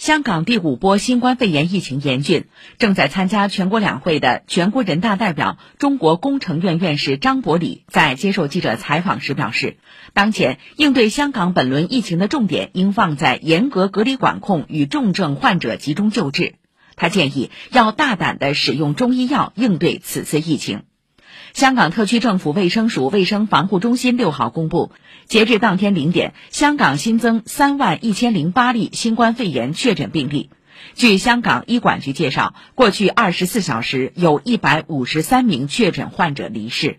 [0.00, 2.46] 香港第五波新冠肺炎疫情严峻，
[2.78, 9.76] 正在参加全国两会的全国人大代表、中国工程院院士张伯礼在接受记者采访时表示，
[10.14, 16.54] 当前应对香港本轮疫情的重点应放在严格隔离管控与重症患者集中救治。
[16.96, 20.84] 他建议要大胆地使用中医药应对此次疫情。
[21.52, 24.92] 香港特区政府卫生署卫生防护中心六号公布，
[25.26, 30.50] 截至当天零点，香港新增三万一千零八例新冠肺炎确诊病例。
[30.94, 36.98] 据香港医管局介绍，过去二十四小时有一百五十三名确诊患者离世。